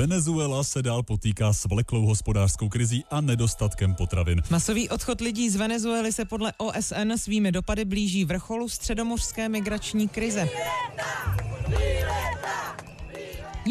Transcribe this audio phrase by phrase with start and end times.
[0.00, 4.42] Venezuela se dál potýká s vleklou hospodářskou krizí a nedostatkem potravin.
[4.50, 10.48] Masový odchod lidí z Venezuely se podle OSN svými dopady blíží vrcholu středomořské migrační krize.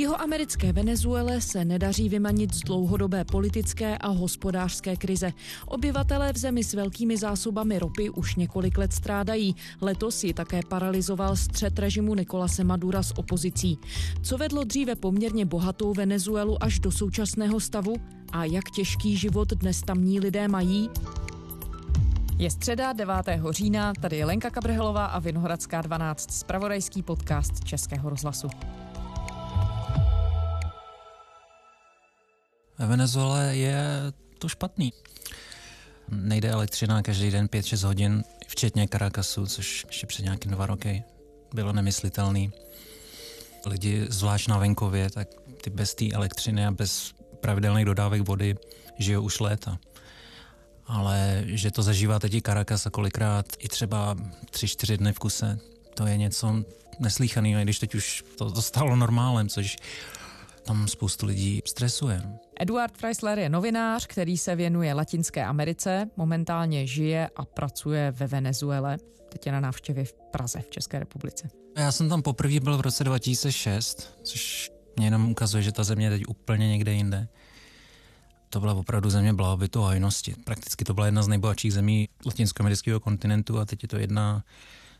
[0.07, 5.33] Americké Venezuele se nedaří vymanit z dlouhodobé politické a hospodářské krize.
[5.65, 9.55] Obyvatelé v zemi s velkými zásobami ropy už několik let strádají.
[9.81, 13.77] Letos ji také paralizoval střed režimu Nikolase Madura s opozicí.
[14.21, 17.95] Co vedlo dříve poměrně bohatou Venezuelu až do současného stavu?
[18.31, 20.89] A jak těžký život dnes tamní lidé mají?
[22.37, 23.15] Je středa 9.
[23.49, 28.47] října, tady je Lenka Kabrhelová a Vinohradská 12, spravodajský podcast Českého rozhlasu.
[32.79, 33.83] Ve Venezuele je
[34.37, 34.93] to špatný.
[36.09, 41.03] Nejde elektřina každý den 5-6 hodin, včetně Caracasu, což ještě před nějakým dva roky
[41.53, 42.51] bylo nemyslitelný.
[43.65, 45.27] Lidi, zvlášť na venkově, tak
[45.61, 48.55] ty bez té elektřiny a bez pravidelných dodávek vody
[48.97, 49.79] žijou už léta.
[50.85, 54.15] Ale že to zažíváte ti Caracas a kolikrát i třeba
[54.51, 55.59] 3-4 dny v kuse,
[55.93, 56.63] to je něco
[56.99, 59.77] neslíchaného, když teď už to, to stalo normálem, což
[60.63, 62.23] tam spoustu lidí stresuje.
[62.61, 68.97] Eduard Freisler je novinář, který se věnuje Latinské Americe, momentálně žije a pracuje ve Venezuele.
[69.29, 71.49] Teď je na návštěvě v Praze v České republice.
[71.77, 76.05] Já jsem tam poprvé byl v roce 2006, což mě jenom ukazuje, že ta země
[76.05, 77.27] je teď úplně někde jinde.
[78.49, 80.35] To byla opravdu země blahobytu a hojnosti.
[80.45, 84.43] Prakticky to byla jedna z nejbohatších zemí latinskoamerického kontinentu a teď je to jedna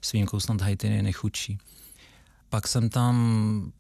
[0.01, 1.57] s výjimkou snad Haiti nejchudší.
[2.49, 3.71] Pak jsem tam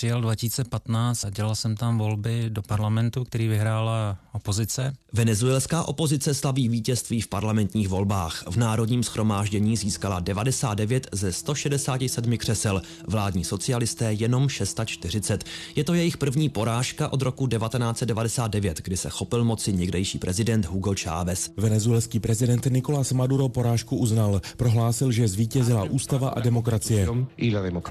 [0.00, 4.92] přijel 2015 a dělal jsem tam volby do parlamentu, který vyhrála opozice.
[5.12, 8.44] Venezuelská opozice slaví vítězství v parlamentních volbách.
[8.50, 15.44] V národním schromáždění získala 99 ze 167 křesel, vládní socialisté jenom 640.
[15.76, 20.94] Je to jejich první porážka od roku 1999, kdy se chopil moci někdejší prezident Hugo
[21.02, 21.50] Chávez.
[21.56, 24.40] Venezuelský prezident Nicolás Maduro porážku uznal.
[24.56, 27.08] Prohlásil, že zvítězila ústava a demokracie.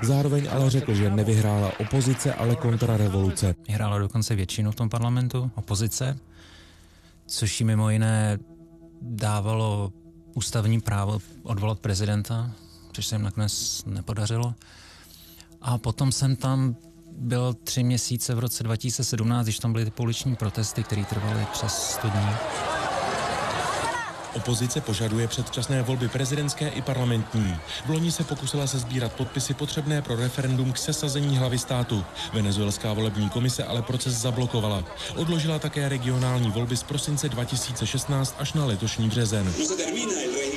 [0.03, 1.99] Zároveň ale řekl, že nevyhrála opozice,
[2.38, 3.56] ale kontrarevoluce.
[3.70, 6.18] Hrála dokonce většinu v tom parlamentu, opozice,
[7.26, 8.40] což jí mimo jiné
[9.02, 9.92] dávalo
[10.36, 12.52] ústavní právo odvolat prezidenta,
[12.92, 14.56] což se jim nakonec nepodařilo.
[15.62, 16.76] A potom jsem tam
[17.18, 21.74] byl tři měsíce v roce 2017, když tam byly ty pouliční protesty, které trvaly přes
[21.74, 22.79] 100 dní.
[24.36, 27.56] Opozice požaduje předčasné volby prezidentské i parlamentní.
[27.86, 32.06] V loni se pokusila se sbírat podpisy potřebné pro referendum k sesazení hlavy státu.
[32.34, 34.84] Venezuelská volební komise ale proces zablokovala.
[35.16, 39.54] Odložila také regionální volby z prosince 2016 až na letošní březen.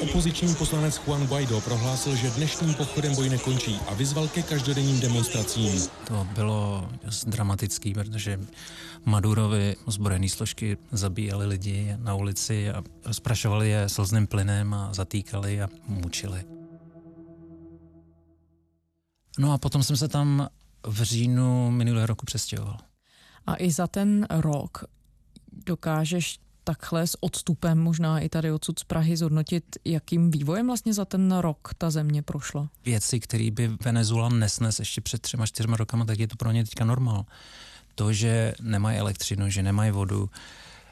[0.02, 5.88] Opoziční poslanec Juan Guaido prohlásil, že dnešním pochodem boj nekončí a vyzval ke každodenním demonstracím.
[6.08, 6.88] To bylo
[7.26, 8.41] dramatický, protože
[9.04, 15.68] Madurovi ozbrojené složky zabíjeli lidi na ulici a sprašovali je slzným plynem a zatýkali a
[15.86, 16.44] mučili.
[19.38, 20.48] No a potom jsem se tam
[20.86, 22.78] v říjnu minulého roku přestěhoval.
[23.46, 24.84] A i za ten rok
[25.66, 31.04] dokážeš takhle s odstupem možná i tady odsud z Prahy zhodnotit, jakým vývojem vlastně za
[31.04, 32.68] ten rok ta země prošla?
[32.84, 36.64] Věci, které by Venezuela nesnes ještě před třema, čtyřma rokama, tak je to pro ně
[36.64, 37.24] teďka normál.
[37.94, 40.30] To, že nemají elektřinu, že nemají vodu,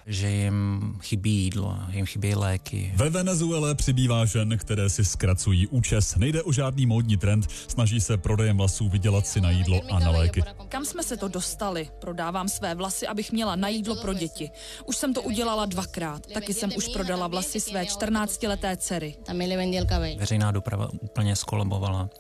[0.06, 2.92] že jim chybí jídlo, jim chybí léky.
[2.96, 6.16] Ve Venezuele přibývá žen, které si zkracují účes.
[6.16, 10.10] Nejde o žádný módní trend, snaží se prodejem vlasů vydělat si na jídlo a na
[10.10, 10.42] léky.
[10.68, 11.88] Kam jsme se to dostali?
[12.00, 14.50] Prodávám své vlasy, abych měla na jídlo pro děti.
[14.84, 16.26] Už jsem to udělala dvakrát.
[16.26, 19.14] Taky jsem už prodala vlasy své 14-leté dcery.
[20.18, 22.10] Veřejná doprava úplně skolabovala.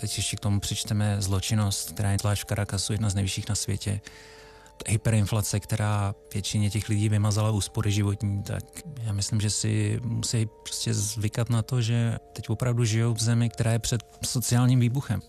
[0.00, 3.54] Teď ještě k tomu přičteme zločinnost, která je tláč v Caracasu, jedna z nejvyšších na
[3.54, 4.00] světě
[4.88, 8.64] hyperinflace, která většině těch lidí vymazala úspory životní, tak
[9.02, 13.50] já myslím, že si musí prostě zvykat na to, že teď opravdu žijou v zemi,
[13.50, 15.20] která je před sociálním výbuchem.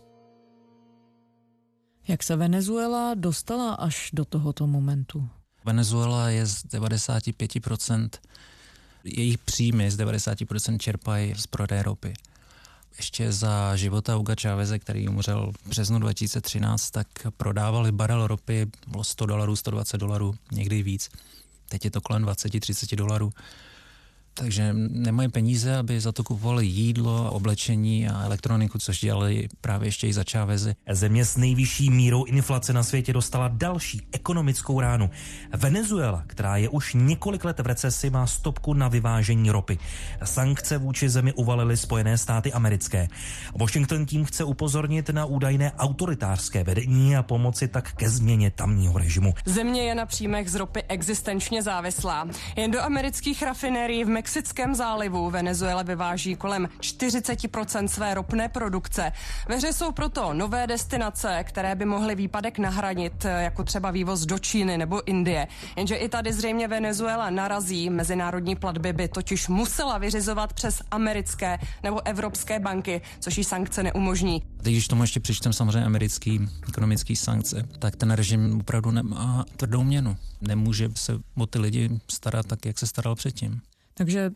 [2.08, 5.30] Jak se Venezuela dostala až do tohoto momentu?
[5.66, 8.10] Venezuela je z 95%,
[9.04, 12.14] jejich příjmy z 90% čerpají z prodeje ropy
[12.98, 17.08] ještě za života Uga Cháveze, který umřel v březnu 2013, tak
[17.38, 21.10] prodávali barel ropy, bylo 100 dolarů, 120 dolarů, někdy víc.
[21.70, 23.32] Teď je to kolem 20-30 dolarů.
[24.34, 30.08] Takže nemají peníze, aby za to kupovali jídlo, oblečení a elektroniku, což dělali právě ještě
[30.08, 30.76] i za Čávezy.
[30.92, 35.10] Země s nejvyšší mírou inflace na světě dostala další ekonomickou ránu.
[35.54, 39.78] Venezuela, která je už několik let v recesi, má stopku na vyvážení ropy.
[40.24, 43.08] Sankce vůči zemi uvalily Spojené státy americké.
[43.60, 49.34] Washington tím chce upozornit na údajné autoritářské vedení a pomoci tak ke změně tamního režimu.
[49.46, 52.28] Země je na příjmech z ropy existenčně závislá.
[52.56, 59.12] Jen do amerických rafinérií v Mexickém zálivu Venezuela vyváží kolem 40% své ropné produkce.
[59.50, 64.40] Ve hře jsou proto nové destinace, které by mohly výpadek nahradit, jako třeba vývoz do
[64.40, 65.48] Číny nebo Indie.
[65.78, 67.90] Jenže i tady zřejmě Venezuela narazí.
[67.90, 74.42] Mezinárodní platby by totiž musela vyřizovat přes americké nebo evropské banky, což jí sankce neumožní.
[74.62, 79.84] Teď, když tomu ještě přičtem samozřejmě americký ekonomický sankce, tak ten režim opravdu nemá tvrdou
[79.84, 80.18] měnu.
[80.42, 83.62] Nemůže se o ty lidi starat tak, jak se staral předtím.
[83.94, 84.32] Takže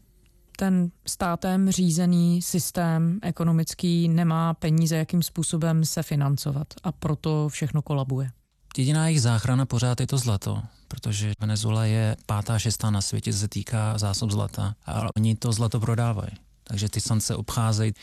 [0.57, 8.31] ten státem řízený systém ekonomický nemá peníze, jakým způsobem se financovat a proto všechno kolabuje.
[8.77, 13.47] Jediná jejich záchrana pořád je to zlato, protože Venezuela je pátá, šestá na světě, se
[13.47, 16.31] týká zásob zlata a oni to zlato prodávají.
[16.63, 17.93] Takže ty sance obcházejí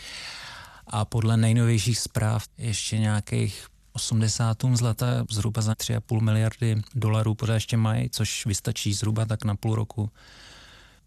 [0.86, 7.54] a podle nejnovějších zpráv ještě nějakých 80 tun zlata zhruba za 3,5 miliardy dolarů pořád
[7.54, 10.10] ještě mají, což vystačí zhruba tak na půl roku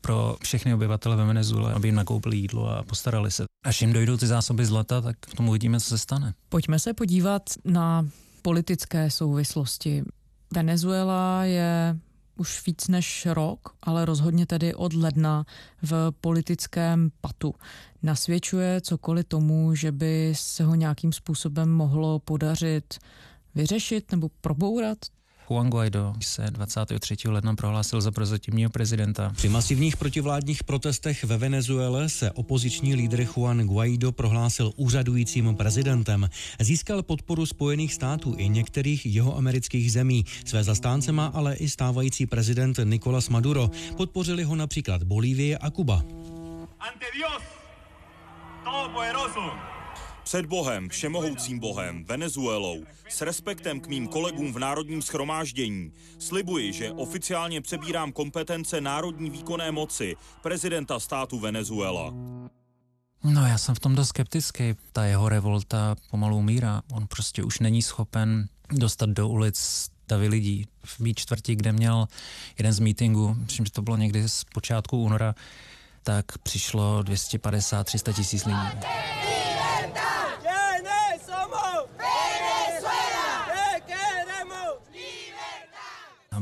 [0.08, 3.46] pro všechny obyvatele ve Venezuele, aby jim nakoupili jídlo a postarali se.
[3.66, 6.34] Až jim dojdou ty zásoby zlata, tak v tom uvidíme, co se stane.
[6.50, 8.08] Pojďme se podívat na
[8.42, 10.04] politické souvislosti.
[10.54, 12.00] Venezuela je
[12.38, 15.46] už víc než rok, ale rozhodně tedy od ledna
[15.82, 17.54] v politickém patu.
[18.04, 22.98] Nasvědčuje cokoliv tomu, že by se ho nějakým způsobem mohlo podařit
[23.56, 24.98] vyřešit nebo probourat?
[25.50, 27.16] Juan Guaido se 23.
[27.30, 29.32] ledna prohlásil za prozatímního prezidenta.
[29.36, 36.30] Při masivních protivládních protestech ve Venezuele se opoziční lídr Juan Guaido prohlásil úřadujícím prezidentem.
[36.60, 40.26] Získal podporu Spojených států i některých jeho amerických zemí.
[40.46, 43.72] Své zastánce má ale i stávající prezident Nicolás Maduro.
[43.98, 46.04] Podpořili ho například Bolívie a Kuba.
[46.80, 47.44] Ante Dios,
[48.64, 49.77] todopoderoso.
[50.28, 56.92] Před Bohem, všemohoucím Bohem, Venezuelou, s respektem k mým kolegům v Národním schromáždění, slibuji, že
[56.92, 62.14] oficiálně přebírám kompetence národní výkonné moci prezidenta státu Venezuela.
[63.24, 64.76] No já jsem v tom dost skeptický.
[64.92, 66.82] Ta jeho revolta pomalu umírá.
[66.94, 70.66] On prostě už není schopen dostat do ulic davy lidí.
[70.86, 72.08] V mý čtvrti, kde měl
[72.58, 75.36] jeden z mítingů, myslím, že to bylo někdy z počátku února,
[76.04, 78.88] tak přišlo 250-300 tisíc lidí.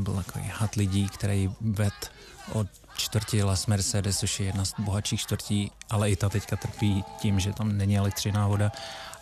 [0.06, 2.12] Byl takový had lidí, který ved
[2.52, 2.66] od
[2.96, 7.40] čtvrti Las Mercedes, což je jedna z bohatších čtvrtí, ale i ta teďka trpí tím,
[7.40, 8.72] že tam není elektřiná voda,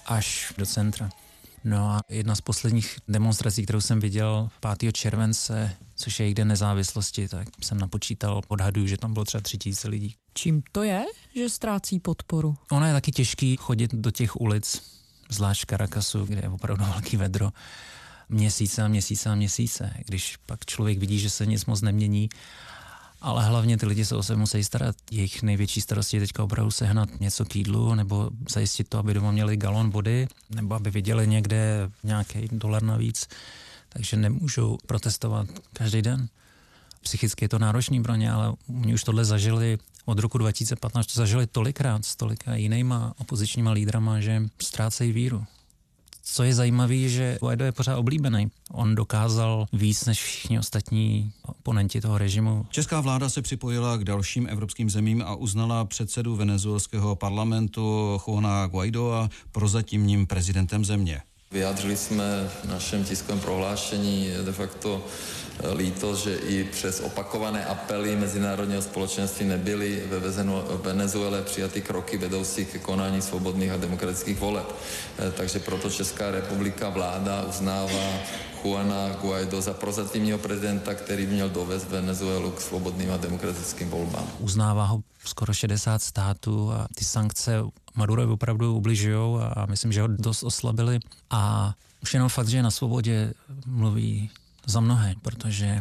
[0.07, 1.11] až do centra.
[1.65, 4.49] No a jedna z posledních demonstrací, kterou jsem viděl
[4.79, 4.93] 5.
[4.93, 9.59] července, což je jejich den nezávislosti, tak jsem napočítal, odhaduju, že tam bylo třeba tři
[9.59, 10.15] tisíce lidí.
[10.35, 11.05] Čím to je,
[11.37, 12.57] že ztrácí podporu?
[12.71, 14.83] Ono je taky těžký chodit do těch ulic,
[15.31, 17.51] zvlášť v Caracasu, kde je opravdu velký vedro
[18.29, 22.29] měsíce a měsíce a měsíce, když pak člověk vidí, že se nic moc nemění,
[23.21, 24.97] ale hlavně ty lidi se o sebe musí starat.
[25.11, 29.31] Jejich největší starosti je teďka opravdu sehnat něco k jídlu, nebo zajistit to, aby doma
[29.31, 33.29] měli galon vody, nebo aby viděli někde nějaký dolar navíc.
[33.89, 36.29] Takže nemůžou protestovat každý den.
[37.01, 41.21] Psychicky je to náročný pro ně, ale oni už tohle zažili od roku 2015, to
[41.21, 45.45] zažili tolikrát s tolika jinýma opozičníma lídrama, že ztrácejí víru.
[46.27, 48.51] Co je zajímavé, že Guaido je pořád oblíbený.
[48.73, 52.67] On dokázal víc než všichni ostatní oponenti toho režimu.
[52.71, 59.29] Česká vláda se připojila k dalším evropským zemím a uznala předsedu venezuelského parlamentu Juana Guaidoa
[59.53, 61.23] prozatímním prezidentem země.
[61.55, 65.05] Vyjádřili jsme v našem tiskovém prohlášení de facto
[65.77, 70.21] líto, že i přes opakované apely mezinárodního společenství nebyly ve
[70.83, 74.67] Venezuele přijaty kroky vedoucí ke konání svobodných a demokratických voleb.
[75.19, 78.19] Eh, takže proto Česká republika vláda uznává
[78.65, 84.27] Juana Guaido za prozatímního prezidenta, který měl dovést Venezuelu k svobodným a demokratickým volbám.
[84.39, 87.63] Uznává ho skoro 60 států a ty sankce
[87.95, 91.01] Madurovi opravdu ubližují a myslím, že ho dost oslabili.
[91.31, 93.35] A už jenom fakt, že na svobodě,
[93.67, 94.31] mluví
[94.67, 95.81] za mnohé, protože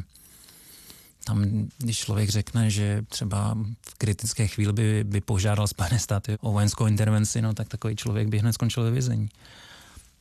[1.26, 1.46] tam,
[1.78, 6.86] když člověk řekne, že třeba v kritické chvíli by, by požádal Spojené státy o vojenskou
[6.86, 9.30] intervenci, no tak takový člověk by hned skončil ve vězení.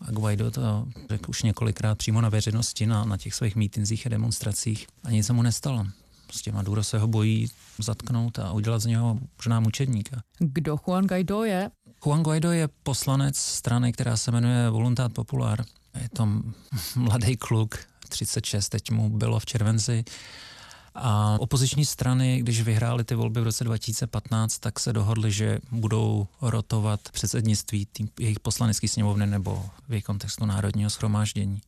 [0.01, 4.09] A Guaido to řekl už několikrát přímo na veřejnosti, na, na těch svých mítinzích a
[4.09, 5.87] demonstracích a nic se mu nestalo.
[6.27, 10.23] Prostě Maduro se ho bojí zatknout a udělat z něho možná mučedníka.
[10.39, 11.71] Kdo Juan Guaido je?
[12.05, 15.65] Juan Guaido je poslanec strany, která se jmenuje Voluntad Popular.
[16.03, 16.29] Je to
[16.97, 17.79] mladý kluk,
[18.09, 20.05] 36, teď mu bylo v červenci.
[20.95, 26.27] A opoziční strany, když vyhrály ty volby v roce 2015, tak se dohodli, že budou
[26.41, 31.61] rotovat předsednictví tým, jejich poslanecký sněmovny nebo v jejich kontextu národního schromáždění.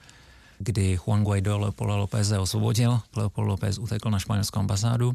[0.59, 3.01] kdy Juan Guaido Leopoldo López osvobodil.
[3.17, 5.13] Leopoldo López utekl na španělskou ambasádu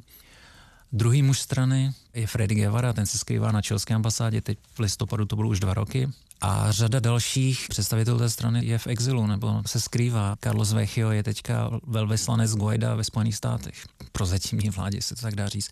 [0.93, 5.25] Druhý muž strany je Freddy Guevara, ten se skrývá na čilské ambasádě, teď v listopadu
[5.25, 6.09] to bylo už dva roky.
[6.41, 10.35] A řada dalších představitelů té strany je v exilu nebo se skrývá.
[10.43, 13.85] Carlos Vecchio je teďka velvyslanec Guaida ve Spojených státech.
[14.11, 15.71] Pro zatímní vládě se to tak dá říct.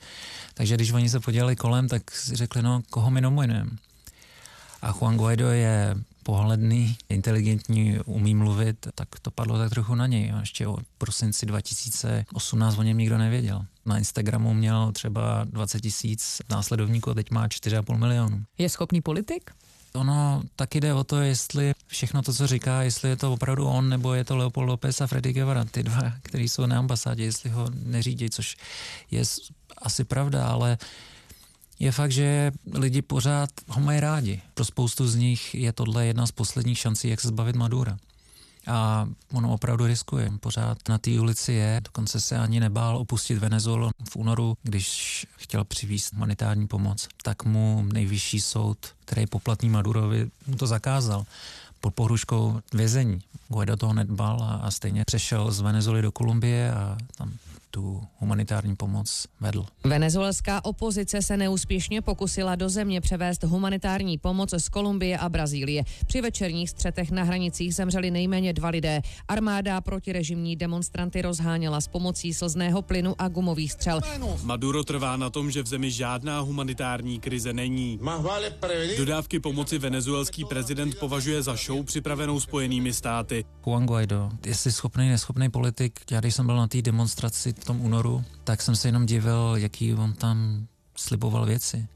[0.53, 3.71] Takže když oni se podělali kolem, tak si řekli, no, koho my nominujeme.
[4.81, 10.31] A Juan Guaido je pohledný, inteligentní, umí mluvit, tak to padlo tak trochu na něj.
[10.31, 13.65] A ještě o prosinci 2018 o něm nikdo nevěděl.
[13.89, 18.43] Na Instagramu měl třeba 20 tisíc následovníků a teď má 4,5 milionu.
[18.57, 19.51] Je schopný politik?
[19.93, 23.89] Ono taky jde o to, jestli všechno to, co říká, jestli je to opravdu on,
[23.89, 27.49] nebo je to Leopold López a Freddy Guevara, ty dva, kteří jsou na ambasádě, jestli
[27.49, 28.55] ho neřídí, což
[29.11, 29.23] je
[29.77, 30.77] asi pravda, ale
[31.79, 34.41] je fakt, že lidi pořád ho mají rádi.
[34.53, 37.97] Pro spoustu z nich je tohle jedna z posledních šancí, jak se zbavit Madura.
[38.69, 40.31] A ono opravdu riskuje.
[40.39, 45.63] Pořád na té ulici je, dokonce se ani nebál opustit Venezuelu v únoru, když chtěl
[45.63, 47.07] přivízt humanitární pomoc.
[47.23, 51.25] Tak mu nejvyšší soud, který je poplatný Madurovi, mu to zakázal
[51.81, 53.21] pod pohruškou vězení.
[53.47, 57.31] Guaido toho nedbal a, a stejně přešel z Venezuely do Kolumbie a tam
[57.71, 59.65] tu humanitární pomoc vedl.
[59.83, 65.83] Venezuelská opozice se neúspěšně pokusila do země převést humanitární pomoc z Kolumbie a Brazílie.
[66.07, 69.01] Při večerních střetech na hranicích zemřeli nejméně dva lidé.
[69.27, 74.01] Armáda protirežimní demonstranty rozháněla s pomocí slzného plynu a gumových střel.
[74.43, 77.99] Maduro trvá na tom, že v zemi žádná humanitární krize není.
[78.97, 83.45] Dodávky pomoci venezuelský prezident považuje za show připravenou spojenými státy.
[83.65, 87.81] Juan Guaido, jestli schopný, neschopný politik, já když jsem byl na té demonstraci v tom
[87.81, 91.87] únoru, tak jsem se jenom divil, jaký on tam sliboval věci.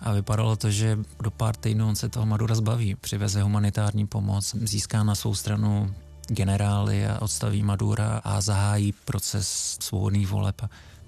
[0.00, 2.94] A vypadalo to, že do pár týdnů on se toho Madura zbaví.
[2.94, 5.94] Přiveze humanitární pomoc, získá na svou stranu
[6.28, 10.62] generály a odstaví Madura a zahájí proces svobodných voleb.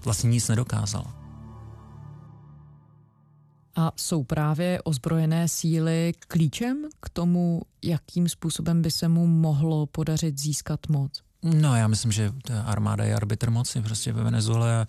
[0.05, 1.05] Vlastně nic nedokázal.
[3.77, 10.39] A jsou právě ozbrojené síly klíčem k tomu, jakým způsobem by se mu mohlo podařit
[10.39, 11.28] získat moc?
[11.43, 14.87] No, já myslím, že ta armáda je arbitr moci prostě ve Venezuele a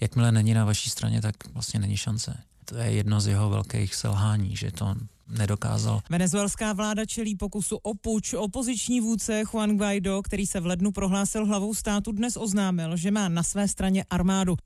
[0.00, 2.38] jakmile není na vaší straně, tak vlastně není šance.
[2.64, 4.94] To je jedno z jeho velkých selhání, že to
[5.28, 6.00] nedokázal.
[6.10, 8.34] Venezuelská vláda čelí pokusu o puč.
[8.34, 13.28] Opoziční vůdce Juan Guaido, který se v lednu prohlásil hlavou státu, dnes oznámil, že má
[13.28, 14.56] na své straně armádu.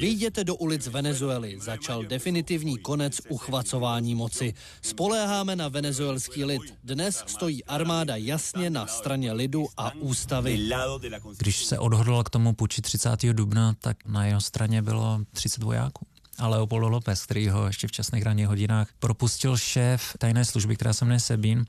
[0.00, 1.60] Výjděte do ulic Venezuely.
[1.60, 4.54] Začal definitivní konec uchvacování moci.
[4.82, 6.62] Spoléháme na venezuelský lid.
[6.84, 10.70] Dnes stojí armáda jasně na straně lidu a ústavy.
[11.38, 13.22] Když se odhodlal k tomu puči 30.
[13.22, 16.06] dubna, tak na jeho straně bylo 30 vojáků
[16.38, 20.92] a Leopoldo López, který ho ještě v časných ranních hodinách propustil šéf tajné služby, která
[20.92, 21.64] se jmenuje Sebín,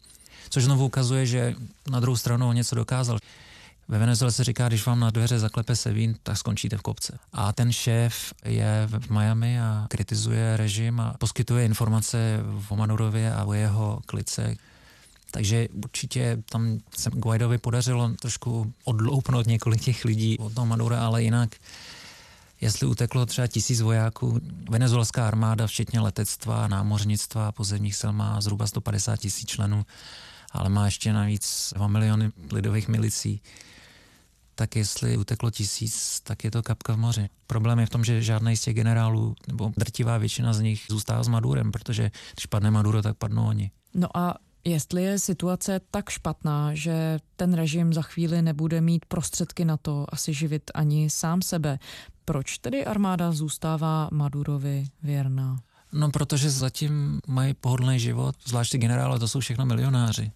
[0.49, 1.55] což znovu ukazuje, že
[1.89, 3.17] na druhou stranu on něco dokázal.
[3.87, 7.19] Ve Venezuele se říká, když vám na dveře zaklepe Sevín, tak skončíte v kopce.
[7.33, 13.43] A ten šéf je v Miami a kritizuje režim a poskytuje informace o Madurově a
[13.43, 14.55] o jeho klice.
[15.31, 21.23] Takže určitě tam se Guaidovi podařilo trošku odloupnout několik těch lidí od toho Madura, ale
[21.23, 21.55] jinak
[22.63, 24.39] jestli uteklo třeba tisíc vojáků.
[24.69, 29.85] Venezuelská armáda, včetně letectva, námořnictva pozemních sil má zhruba 150 tisíc členů,
[30.53, 33.41] ale má ještě navíc 2 miliony lidových milicí
[34.55, 37.29] tak jestli uteklo tisíc, tak je to kapka v moři.
[37.47, 41.23] Problém je v tom, že žádný z těch generálů, nebo drtivá většina z nich zůstává
[41.23, 43.71] s Madurem, protože když padne Maduro, tak padnou oni.
[43.93, 49.65] No a jestli je situace tak špatná, že ten režim za chvíli nebude mít prostředky
[49.65, 51.79] na to asi živit ani sám sebe,
[52.25, 55.59] proč tedy armáda zůstává Madurovi věrná?
[55.91, 60.31] No, protože zatím mají pohodlný život, zvláště generále, to jsou všechno milionáři.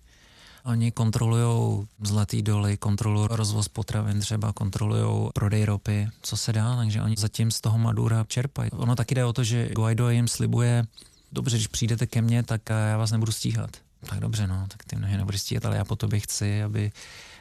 [0.67, 7.01] Oni kontrolují zlatý doly, kontrolují rozvoz potravin, třeba kontrolují prodej ropy, co se dá, takže
[7.01, 8.71] oni zatím z toho Madura čerpají.
[8.71, 10.85] Ono taky jde o to, že Guaido jim slibuje,
[11.31, 13.69] dobře, když přijdete ke mně, tak já vás nebudu stíhat.
[14.09, 16.91] Tak dobře, no, tak ty mě nebudeš stíhat, ale já po tobě chci, aby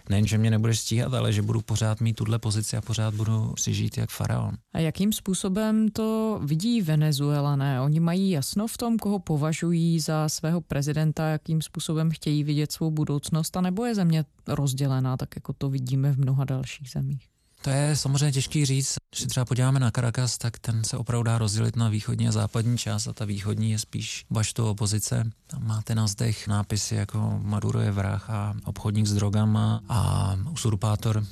[0.09, 3.55] nejen, že mě nebudeš stíhat, ale že budu pořád mít tuhle pozici a pořád budu
[3.59, 4.55] si žít jak faraon.
[4.75, 7.81] A jakým způsobem to vidí Venezuelané?
[7.81, 12.91] Oni mají jasno v tom, koho považují za svého prezidenta, jakým způsobem chtějí vidět svou
[12.91, 17.36] budoucnost, a nebo je země rozdělená, tak jako to vidíme v mnoha dalších zemích?
[17.67, 18.95] To je samozřejmě těžký říct.
[19.11, 22.33] Když se třeba podíváme na Caracas, tak ten se opravdu dá rozdělit na východní a
[22.33, 25.31] západní část a ta východní je spíš baštou opozice.
[25.47, 31.27] Tam máte na zdech nápisy jako Maduro je vrah a obchodník s drogama a usurpátor.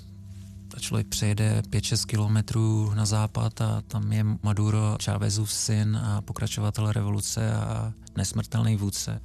[0.68, 6.92] Ta člověk přejede 5-6 kilometrů na západ a tam je Maduro, Chávezův syn a pokračovatel
[6.92, 9.20] revoluce a nesmrtelný vůdce.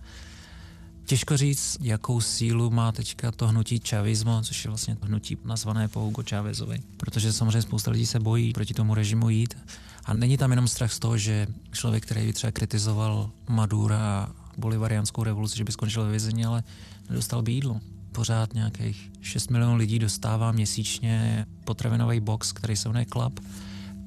[1.09, 5.99] Těžko říct, jakou sílu má teďka to hnutí čavismo, což je vlastně hnutí nazvané po
[5.99, 6.81] Hugo Chávezovi.
[6.97, 9.57] Protože samozřejmě spousta lidí se bojí proti tomu režimu jít.
[10.05, 14.29] A není tam jenom strach z toho, že člověk, který by třeba kritizoval Madura a
[14.57, 16.63] bolivarianskou revoluci, že by skončil ve vězení, ale
[17.09, 17.79] nedostal by jídlo.
[18.11, 23.39] Pořád nějakých 6 milionů lidí dostává měsíčně potravinový box, který se jmenuje Club,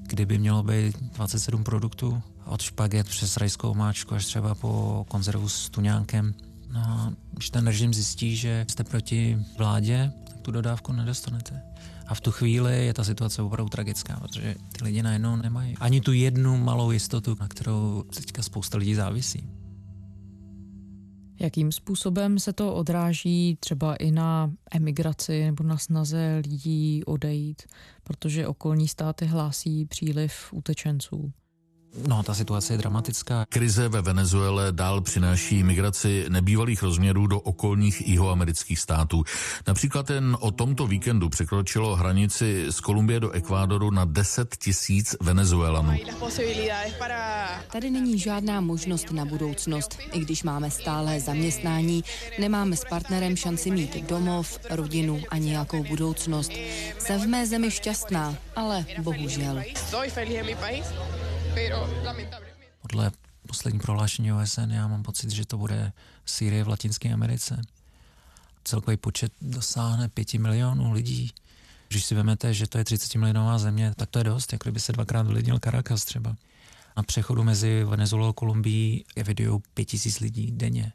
[0.07, 5.71] kdyby mělo být 27 produktů, od špaget přes rajskou máčku až třeba po konzervu s
[5.71, 6.35] tuňánkem.
[6.73, 11.63] No když ten režim zjistí, že jste proti vládě, tak tu dodávku nedostanete.
[12.07, 16.01] A v tu chvíli je ta situace opravdu tragická, protože ty lidi najednou nemají ani
[16.01, 19.49] tu jednu malou jistotu, na kterou teďka spousta lidí závisí.
[21.41, 27.63] Jakým způsobem se to odráží třeba i na emigraci nebo na snaze lidí odejít,
[28.03, 31.33] protože okolní státy hlásí příliv utečenců?
[31.97, 33.45] No, ta situace je dramatická.
[33.49, 39.25] Krize ve Venezuele dál přináší migraci nebývalých rozměrů do okolních jihoamerických států.
[39.67, 45.93] Například jen o tomto víkendu překročilo hranici z Kolumbie do Ekvádoru na 10 tisíc Venezuelanů.
[47.73, 49.99] Tady není žádná možnost na budoucnost.
[50.13, 52.05] I když máme stále zaměstnání,
[52.39, 56.53] nemáme s partnerem šanci mít domov, rodinu a nějakou budoucnost.
[56.99, 59.63] Jsem v mé zemi šťastná, ale bohužel.
[62.83, 63.11] Podle
[63.47, 65.93] poslední prohlášení OSN já mám pocit, že to bude
[66.27, 67.61] Sýrie v Latinské Americe.
[68.65, 71.33] Celkový počet dosáhne pěti milionů lidí.
[71.89, 74.81] Když si vezmete, že to je 30 milionová země, tak to je dost, jako kdyby
[74.81, 76.37] se dvakrát vylidnil Caracas třeba.
[76.97, 79.05] Na přechodu mezi Venezuelou a Kolumbií
[79.75, 80.93] pět tisíc lidí denně.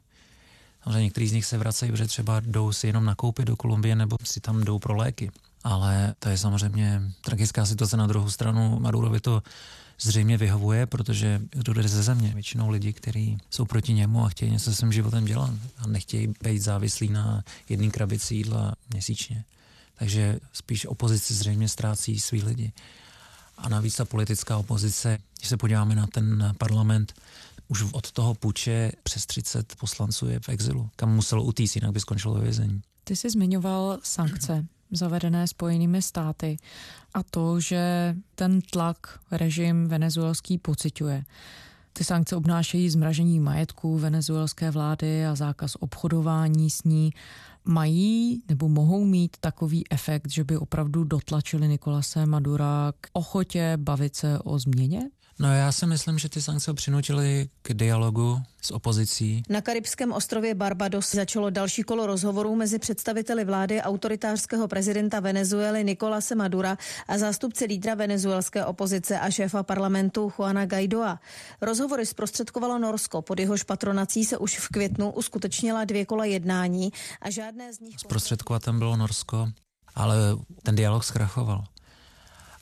[0.82, 4.16] Samozřejmě některý z nich se vracejí, protože třeba jdou si jenom nakoupit do Kolumbie nebo
[4.24, 5.30] si tam jdou pro léky.
[5.64, 8.78] Ale to je samozřejmě tragická situace na druhou stranu.
[8.80, 9.42] Madurovi to
[10.00, 14.50] zřejmě vyhovuje, protože kdo jde ze země, většinou lidi, kteří jsou proti němu a chtějí
[14.50, 19.44] něco se svým životem dělat a nechtějí být závislí na jedné krabici jídla měsíčně.
[19.94, 22.72] Takže spíš opozice zřejmě ztrácí svý lidi.
[23.58, 27.14] A navíc ta politická opozice, když se podíváme na ten parlament,
[27.68, 32.00] už od toho puče přes 30 poslanců je v exilu, kam muselo utíct, jinak by
[32.00, 32.82] skončilo ve vězení.
[33.04, 36.56] Ty jsi zmiňoval sankce zavedené spojenými státy
[37.14, 41.24] a to, že ten tlak režim venezuelský pociťuje.
[41.92, 47.10] Ty sankce obnášejí zmražení majetku venezuelské vlády a zákaz obchodování s ní.
[47.64, 54.16] Mají nebo mohou mít takový efekt, že by opravdu dotlačili Nikolase Madura k ochotě bavit
[54.16, 55.10] se o změně?
[55.40, 59.42] No já si myslím, že ty sankce přinutily k dialogu s opozicí.
[59.48, 66.34] Na karibském ostrově Barbados začalo další kolo rozhovorů mezi představiteli vlády autoritářského prezidenta Venezuely Nicolase
[66.34, 71.20] Madura a zástupci lídra venezuelské opozice a šéfa parlamentu Juana Guaidoa.
[71.60, 77.30] Rozhovory zprostředkovalo Norsko, pod jehož patronací se už v květnu uskutečnila dvě kola jednání a
[77.30, 78.00] žádné z nich...
[78.00, 79.48] Zprostředkovatem bylo Norsko,
[79.94, 80.16] ale
[80.62, 81.64] ten dialog zkrachoval.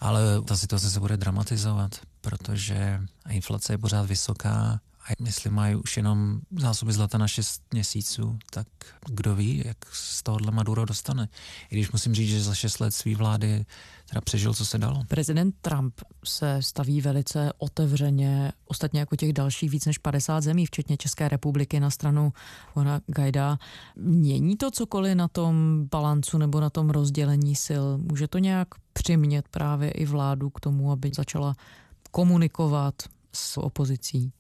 [0.00, 5.96] Ale ta situace se bude dramatizovat protože inflace je pořád vysoká a jestli mají už
[5.96, 8.66] jenom zásoby zlata na 6 měsíců, tak
[9.06, 11.28] kdo ví, jak z tohohle Maduro dostane.
[11.70, 13.66] I když musím říct, že za 6 let svý vlády
[14.08, 15.04] teda přežil, co se dalo.
[15.08, 20.96] Prezident Trump se staví velice otevřeně, ostatně jako těch dalších víc než 50 zemí, včetně
[20.96, 22.32] České republiky na stranu
[22.76, 23.58] Juana Gajda.
[23.96, 27.84] Mění to cokoliv na tom balancu nebo na tom rozdělení sil?
[27.98, 31.54] Může to nějak přimět právě i vládu k tomu, aby začala
[32.10, 32.94] komunikovat
[33.32, 34.32] s opozicí.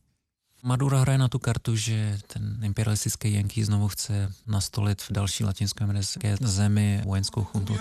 [0.66, 6.36] Maduro hraje na tu kartu, že ten imperialistický Yankee znovu chce nastolit v další latinskoamerické
[6.40, 7.76] zemi vojenskou chuntu.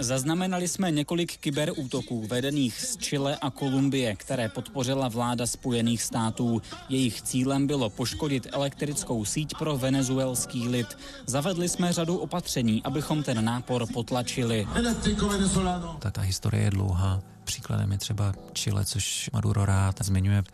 [0.00, 6.62] Zaznamenali jsme několik kyberútoků vedených z Chile a Kolumbie, které podpořila vláda Spojených států.
[6.88, 10.98] Jejich cílem bylo poškodit elektrickou síť pro venezuelský lid.
[11.26, 14.68] Zavedli jsme řadu opatření, abychom ten nápor potlačili.
[15.98, 17.20] Ta, ta historie je dlouhá.
[17.44, 20.44] Příkladem je třeba Chile, což Maduro rád zmiňuje.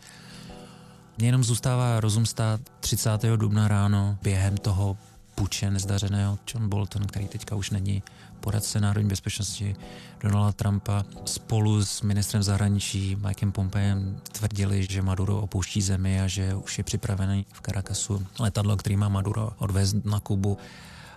[1.17, 3.09] Mně jenom zůstává rozum stát 30.
[3.35, 4.97] dubna ráno během toho
[5.35, 8.03] puče nezdařeného John Bolton, který teďka už není
[8.39, 9.75] poradce národní bezpečnosti
[10.21, 16.55] Donalda Trumpa spolu s ministrem zahraničí Mikem Pompejem tvrdili, že Maduro opouští zemi a že
[16.55, 20.57] už je připravený v Caracasu letadlo, který má Maduro odvést na Kubu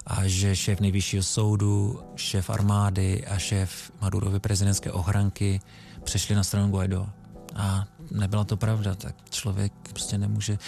[0.07, 5.61] a že šéf nejvyššího soudu, šéf armády a šéf Madurovy prezidentské ochranky
[6.05, 7.09] přešli na stranu Guaido.
[7.57, 10.59] A nebyla to pravda, tak člověk prostě nemůže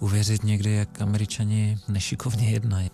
[0.00, 2.90] uvěřit někdy, jak američani nešikovně jednají.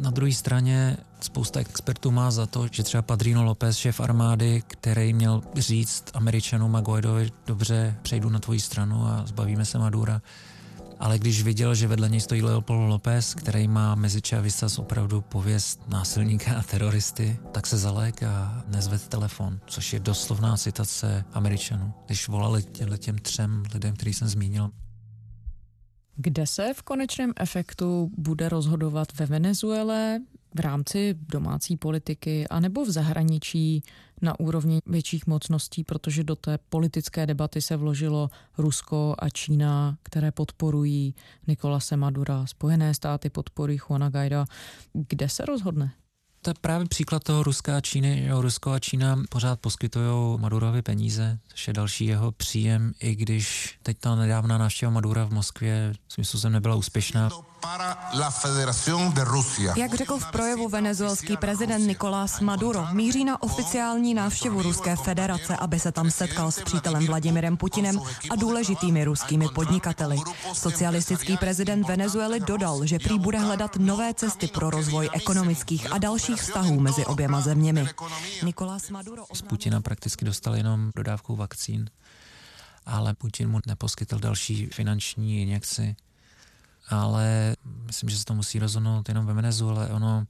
[0.00, 5.12] Na druhé straně spousta expertů má za to, že třeba Padrino López, šéf armády, který
[5.12, 10.22] měl říct američanům a Guaidovi, dobře, přejdu na tvoji stranu a zbavíme se Madura,
[10.98, 15.88] ale když viděl, že vedle něj stojí Leopoldo López, který má mezi Chavisas opravdu pověst
[15.88, 22.28] násilníka a teroristy, tak se zalek a nezved telefon, což je doslovná citace Američanů, když
[22.28, 22.62] volali
[22.98, 24.70] těm třem lidem, který jsem zmínil.
[26.16, 30.20] Kde se v konečném efektu bude rozhodovat ve Venezuele,
[30.54, 33.82] v rámci domácí politiky, anebo v zahraničí
[34.22, 40.32] na úrovni větších mocností, protože do té politické debaty se vložilo Rusko a Čína, které
[40.32, 41.14] podporují
[41.46, 44.44] Nikolase Madura, Spojené státy podporují Juana Guaida.
[44.92, 45.92] Kde se rozhodne?
[46.42, 48.24] To je právě příklad toho Ruska a Číny.
[48.26, 53.78] Jo, Rusko a Čína pořád poskytují Madurovi peníze, což je další jeho příjem, i když
[53.82, 57.28] teď ta nedávná návštěva Madura v Moskvě smyslu jsem nebyla úspěšná.
[59.76, 65.80] Jak řekl v projevu venezuelský prezident Nicolás Maduro, míří na oficiální návštěvu Ruské federace, aby
[65.80, 68.00] se tam setkal s přítelem Vladimirem Putinem
[68.30, 70.16] a důležitými ruskými podnikateli.
[70.52, 76.42] Socialistický prezident Venezuely dodal, že prý bude hledat nové cesty pro rozvoj ekonomických a dalších
[76.42, 77.86] vztahů mezi oběma zeměmi.
[78.42, 81.90] Nicolás Maduro z Putina prakticky dostal jenom dodávku vakcín,
[82.86, 85.96] ale Putin mu neposkytl další finanční injekci
[86.88, 89.88] ale myslím, že se to musí rozhodnout jenom ve Venezuele.
[89.88, 90.26] Ono,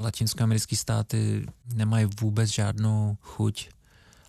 [0.00, 3.68] latinskoamerické státy nemají vůbec žádnou chuť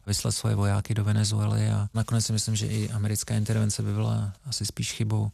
[0.07, 4.33] vyslat svoje vojáky do Venezuely a nakonec si myslím, že i americká intervence by byla
[4.45, 5.31] asi spíš chybou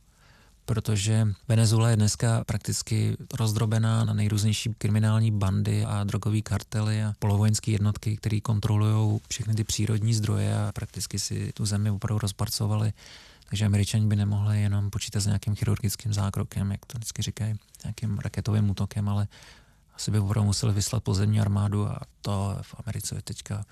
[0.70, 7.72] protože Venezuela je dneska prakticky rozdrobená na nejrůznější kriminální bandy a drogové kartely a polovojenské
[7.72, 12.94] jednotky, které kontrolují všechny ty přírodní zdroje a prakticky si tu zemi opravdu rozparcovali
[13.50, 18.20] takže američani by nemohli jenom počítat s nějakým chirurgickým zákrokem, jak to vždycky říkají, nějakým
[18.20, 19.28] raketovým útokem, ale
[19.96, 23.66] asi by opravdu museli vyslat pozemní armádu a to v Americe teďka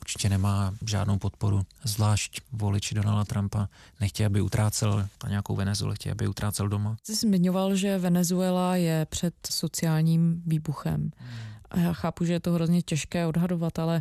[0.00, 1.62] určitě nemá žádnou podporu.
[1.84, 3.68] Zvlášť voliči Donalda Trumpa
[4.00, 6.96] nechtějí, aby utrácel na nějakou Venezuelu, chtějí, aby utrácel doma.
[7.02, 11.10] Jsi zmiňoval, že Venezuela je před sociálním výbuchem.
[11.70, 14.00] A já chápu, že je to hrozně těžké odhadovat, ale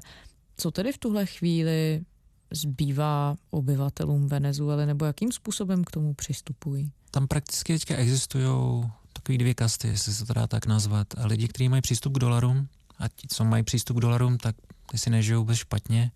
[0.57, 2.03] co tedy v tuhle chvíli
[2.51, 6.91] zbývá obyvatelům Venezuely, nebo jakým způsobem k tomu přistupují?
[7.11, 8.83] Tam prakticky teďka existují
[9.13, 11.07] takové dvě kasty, jestli se to dá tak nazvat.
[11.17, 12.67] A lidi, kteří mají přístup k dolarům,
[12.99, 14.55] a ti, co mají přístup k dolarům, tak
[14.91, 16.11] ty si nežijou vůbec špatně.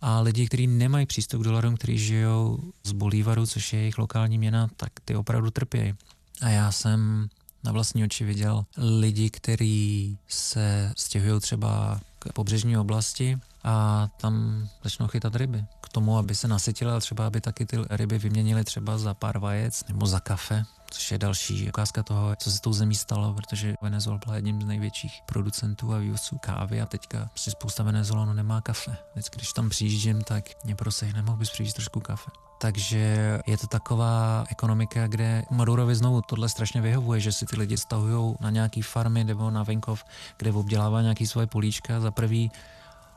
[0.00, 4.38] A lidi, kteří nemají přístup k dolarům, kteří žijou z Bolívaru, což je jejich lokální
[4.38, 5.94] měna, tak ty opravdu trpějí.
[6.40, 7.28] A já jsem
[7.64, 15.06] na vlastní oči viděl lidi, kteří se stěhují třeba k pobřežní oblasti a tam začnou
[15.06, 15.64] chytat ryby.
[15.80, 19.38] K tomu, aby se nasytili, ale třeba aby taky ty ryby vyměnili třeba za pár
[19.38, 23.74] vajec nebo za kafe, což je další ukázka toho, co se tou zemí stalo, protože
[23.82, 28.60] Venezuela byla jedním z největších producentů a vývozců kávy a teďka si spousta Venezuelanů nemá
[28.60, 28.96] kafe.
[29.12, 32.30] Vždycky, když tam přijíždím, tak mě prosej, nemohl bys přijít trošku kafe.
[32.58, 37.76] Takže je to taková ekonomika, kde Madurovi znovu tohle strašně vyhovuje, že si ty lidi
[37.76, 40.04] stahují na nějaký farmy nebo na venkov,
[40.36, 42.00] kde obdělává nějaký svoje políčka.
[42.00, 42.50] Za prvý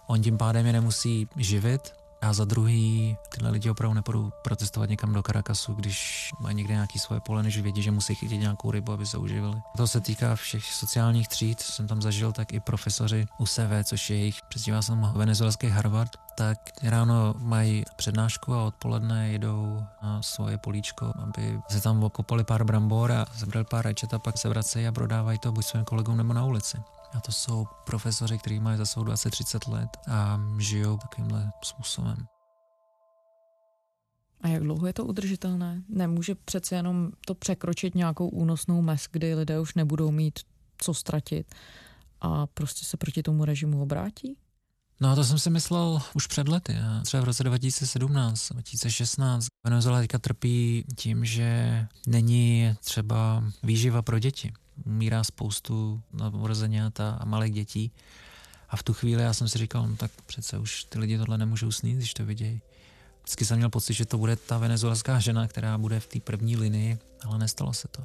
[0.08, 5.14] On tím pádem je nemusí živit a za druhý tyhle lidi opravdu nepůjdou protestovat někam
[5.14, 8.92] do Caracasu, když mají někde nějaký svoje pole, než vědí, že musí chytit nějakou rybu,
[8.92, 9.62] aby se uživili.
[9.78, 14.18] To se týká všech sociálních tříd, jsem tam zažil, tak i profesoři UCV, což je
[14.18, 21.14] jejich, přezdívá se venezuelský Harvard, tak ráno mají přednášku a odpoledne jedou na svoje políčko,
[21.24, 24.92] aby se tam okopali pár brambor a zebrali pár rajčat a pak se vracejí a
[24.92, 26.78] prodávají to buď svým kolegům nebo na ulici.
[27.16, 32.28] A to jsou profesoři, kteří mají za sebou 20-30 let a žijou takovýmhle způsobem.
[34.42, 35.82] A jak dlouho je to udržitelné?
[35.90, 40.40] Nemůže přece jenom to překročit nějakou únosnou mez, kdy lidé už nebudou mít
[40.78, 41.56] co ztratit
[42.22, 44.38] a prostě se proti tomu režimu obrátí?
[45.02, 46.76] No to jsem si myslel už před lety.
[47.04, 54.54] Třeba v roce 2017, 2016 Venezuela teďka trpí tím, že není třeba výživa pro děti
[54.86, 57.92] umírá spoustu novorozenět a malých dětí.
[58.70, 61.38] A v tu chvíli já jsem si říkal, no tak přece už ty lidi tohle
[61.38, 62.62] nemůžou snít, když to vidějí.
[63.22, 66.58] Vždycky jsem měl pocit, že to bude ta venezuelská žena, která bude v té první
[66.58, 68.04] linii, ale nestalo se to.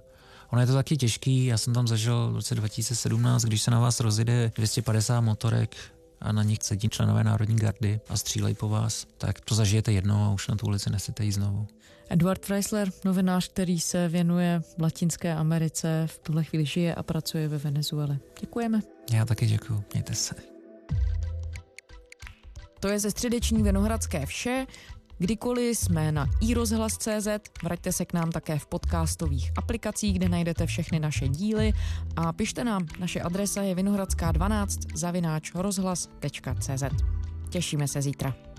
[0.50, 3.80] Ono je to taky těžký, já jsem tam zažil v roce 2017, když se na
[3.80, 5.76] vás rozjede 250 motorek
[6.20, 10.24] a na nich sedí členové Národní gardy a střílejí po vás, tak to zažijete jednou
[10.24, 11.68] a už na tu ulici nesete jít znovu.
[12.11, 17.59] Edward Freisler, novinář, který se věnuje Latinské Americe, v tuhle chvíli žije a pracuje ve
[17.59, 18.18] Venezuele.
[18.40, 18.81] Děkujeme.
[19.12, 20.35] Já taky děkuji, mějte se.
[22.81, 24.66] To je ze středeční Vinohradské vše.
[25.18, 27.29] Kdykoliv jsme na iRozhlas.cz,
[27.62, 31.73] vraťte se k nám také v podcastových aplikacích, kde najdete všechny naše díly
[32.16, 36.83] a pište nám, naše adresa je vinohradská12 zavináč rozhlas.cz.
[37.51, 38.49] Těšíme se zítra.